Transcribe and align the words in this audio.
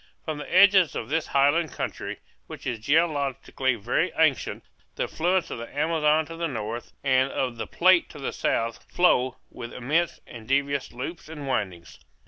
From 0.25 0.39
the 0.39 0.51
edges 0.51 0.95
of 0.95 1.09
this 1.09 1.27
highland 1.27 1.73
country, 1.73 2.21
which 2.47 2.65
is 2.65 2.79
geologically 2.79 3.75
very 3.75 4.11
ancient, 4.17 4.63
the 4.95 5.03
affluents 5.03 5.51
of 5.51 5.59
the 5.59 5.77
Amazon 5.77 6.25
to 6.25 6.35
the 6.35 6.47
north, 6.47 6.93
and 7.03 7.31
of 7.31 7.57
the 7.57 7.67
Plate 7.67 8.09
to 8.09 8.17
the 8.17 8.33
south, 8.33 8.83
flow, 8.91 9.37
with 9.51 9.71
immense 9.71 10.19
and 10.25 10.47
devious 10.47 10.91
loops 10.91 11.29
and 11.29 11.45
windings. 11.47 11.99